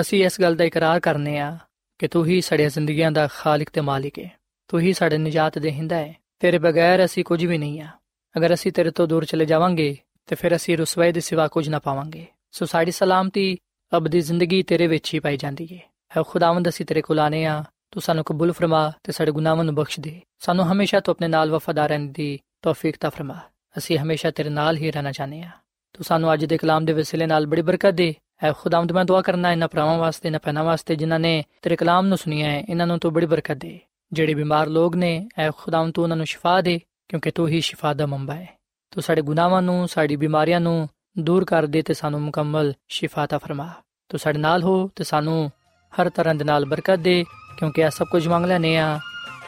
[0.00, 1.58] ਅਸੀਂ ਇਸ ਗੱਲ ਦਾ ਇਕਰਾਰ ਕਰਨੇ ਆ
[1.98, 4.30] ਕਿ ਤੂੰ ਹੀ ਸਾਡੀਆਂ ਜ਼ਿੰਦਗੀਆਂ ਦਾ ਖਾਲਕ ਤੇ ਮਾਲਿਕ ਹੈ
[4.68, 7.88] ਤੂੰ ਹੀ ਸਾਡੇ ਨਜਾਤ ਦੇ ਹਿੰਦਾ ਹੈ ਤੇਰੇ ਬਗੈਰ ਅਸੀਂ ਕੁਝ ਵੀ ਨਹੀਂ ਆ।
[8.36, 11.78] ਅਗਰ ਅਸੀਂ ਤੇਰੇ ਤੋਂ ਦੂਰ ਚਲੇ ਜਾਵਾਂਗੇ, ਤੇ ਫਿਰ ਅਸੀਂ ਰਸਵਾਈ ਦੇ ਸਿਵਾ ਕੁਝ ਨਾ
[11.78, 13.56] ਪਾਵਾਂਗੇ। ਸੋ ਸਾਡੀ ਸਲਾਮਤੀ
[13.96, 17.62] ਅਬਦੀ ਜ਼ਿੰਦਗੀ ਤੇਰੇ ਵਿੱਚ ਹੀ ਪਾਈ ਜਾਂਦੀ ਹੈ ਹੈ ਖੁਦਾਵੰਦ ਅਸੀਂ ਤੇਰੇ ਕੋਲ ਆਨੇ ਆ
[17.90, 21.50] ਤੂੰ ਸਾਨੂੰ ਕਬੂਲ ਫਰਮਾ ਤੇ ਸਾਡੇ ਗੁਨਾਹਾਂ ਨੂੰ ਬਖਸ਼ ਦੇ। ਸਾਨੂੰ ਹਮੇਸ਼ਾ ਤੂੰ ਆਪਣੇ ਨਾਲ
[21.50, 23.38] ਵਫਾਦਾਰ ਰਹਿਣ ਦੀ ਤੌਫੀਕ ਤਾ ਫਰਮਾ।
[23.78, 25.50] ਅਸੀਂ ਹਮੇਸ਼ਾ ਤੇਰੇ ਨਾਲ ਹੀ ਰਹਿਣਾ ਚਾਹਨੇ ਆ
[25.94, 29.20] ਤੂੰ ਸਾਨੂੰ ਅੱਜ ਦੇ ਕਲਾਮ ਦੇ ਵਸੀਲੇ ਨਾਲ ਬੜੀ ਬਰਕਤ ਦੇ। ਹੈ ਖੁਦਾਵੰਦ ਮੈਂ ਦੁਆ
[29.22, 32.86] ਕਰਨਾ ਇਹਨਾਂ ਭਰਾਵਾਂ ਵਾਸਤੇ, ਇਹਨਾਂ ਪੈਨਾ ਵਾਸਤੇ ਜਿਨ੍ਹਾਂ ਨੇ ਤੇਰੇ ਕਲਾਮ ਨੂੰ ਸੁਨਿਆ ਹੈ, ਇਹਨਾਂ
[32.86, 33.78] ਨੂੰ ਤੂੰ ਬੜੀ ਬਰਕਤ ਦੇ।
[34.12, 37.94] ਜਿਹੜੇ ਬਿਮਾਰ ਲੋਕ ਨੇ ਐ ਖੁਦਾਵੰਦ ਤੂੰ ਉਹਨਾਂ ਨੂੰ ਸ਼ਿਫਾ ਦੇ, ਕਿਉਂਕਿ ਤੂੰ ਹੀ ਸ਼ਿਫਾ
[37.94, 38.48] ਦਾ ਮੰਬਾ ਹੈ।
[38.90, 43.38] ਤੂੰ ਸਾਡੇ ਗੁਨਾਹਾਂ ਨੂੰ, ਸਾਡੀ ਬਿਮਾਰੀਆਂ ਨੂੰ ਦੂਰ ਕਰ ਦੇ ਤੇ ਸਾਨੂੰ ਮੁਕੰਮਲ ਸ਼ਿਫਾ ਤਾ
[43.38, 43.72] ਫਰਮਾ।
[44.08, 45.50] ਤੂੰ ਸਾਡੇ ਨਾਲ ਹੋ ਤੇ ਸਾਨੂੰ
[45.90, 47.24] ਹਰ ਤਰ੍ਹਾਂ ਦੇ ਨਾਲ ਬਰਕਤ ਦੇ,
[47.58, 48.98] ਕਿਉਂਕਿ ਇਹ ਸਭ ਕੁਝ ਮੰਗ ਲੈਨੇ ਆ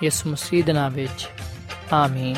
[0.05, 1.29] ਯਿਸੂ ਮਸੀਹ ਦੇ ਨਾਮ ਵਿੱਚ।
[1.93, 2.37] ਆਮੀਨ।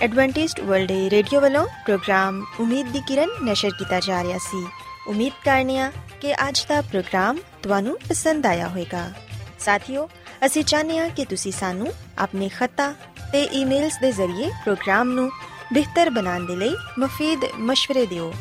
[0.00, 4.66] ਐਡਵੈਂਟਿਸਟ ਵਰਲਡ ਰੇਡੀਓ ਵੱਲੋਂ ਪ੍ਰੋਗਰਾਮ ਉਮੀਦ ਦੀ ਕਿਰਨ ਨਿਸ਼ਰ ਕੀਤਾ ਜਾ ਰਿਹਾ ਸੀ।
[5.08, 9.12] ਉਮੀਦ ਕਰਨੇ ਆ ਕਿ ਅੱਜ ਦਾ ਪ੍ਰੋਗਰਾਮ ਤੁਹਾਨੂੰ ਪਸੰਦ ਆਇਆ ਹੋਵੇਗਾ।
[9.58, 10.08] ਸਾਥੀਓ,
[10.46, 12.92] ਅਸੀਂ ਚਾਹੁੰਦੇ ਹਾਂ ਕਿ ਤੁਸੀਂ ਸਾਨੂੰ ਆਪਣੇ ਖੱਤਾ
[13.32, 15.30] ਤੇ ਈਮੇਲਸ ਦੇ ਜ਼ਰੀਏ ਪ੍ਰੋਗਰਾਮ ਨੂੰ
[15.72, 18.32] ਬਿਹਤਰ ਬਣਾਉਣ ਦੇ ਲਈ ਮਫੀਦ مشਵਰੇ ਦਿਓ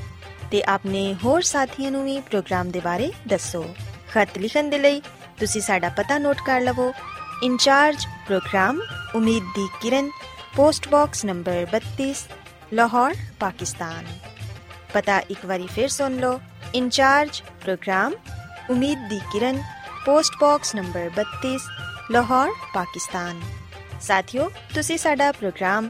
[0.51, 3.65] ਤੇ ਆਪਣੇ ਹੋਰ ਸਾਥੀਆਂ ਨੂੰ ਵੀ ਪ੍ਰੋਗਰਾਮ ਦੇ ਬਾਰੇ ਦੱਸੋ
[4.11, 5.01] ਖਤ ਲਿਖਣ ਦੇ ਲਈ
[5.39, 6.93] ਤੁਸੀਂ ਸਾਡਾ ਪਤਾ ਨੋਟ ਕਰ ਲਵੋ
[7.43, 8.81] ਇੰਚਾਰਜ ਪ੍ਰੋਗਰਾਮ
[9.15, 10.09] ਉਮੀਦ ਦੀ ਕਿਰਨ
[10.55, 12.19] post box number 32
[12.71, 14.05] Lahore Pakistan
[14.91, 16.37] پتہ ایک بار پھر سن لو
[16.73, 18.13] انچارج پروگرام
[18.69, 19.57] امید دی کرن
[20.05, 21.57] post box number 32
[22.09, 23.39] Lahore Pakistan
[23.99, 25.89] ساتھیو تسی ساڈا پروگرام